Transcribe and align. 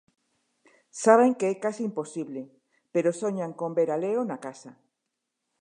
Saben 1.03 1.31
que 1.39 1.47
é 1.53 1.55
case 1.63 1.81
imposible, 1.89 2.41
pero 2.93 3.17
soñan 3.21 3.51
con 3.59 3.71
ver 3.77 3.89
a 3.95 3.97
Leo 4.03 4.21
na 4.25 4.37
casa. 4.45 4.71